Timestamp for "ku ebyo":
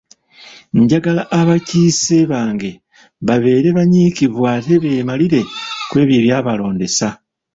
5.89-6.15